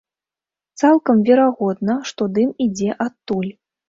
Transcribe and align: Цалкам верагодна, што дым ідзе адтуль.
Цалкам 0.81 1.19
верагодна, 1.27 1.97
што 2.13 2.27
дым 2.39 2.49
ідзе 2.65 2.89
адтуль. 3.07 3.53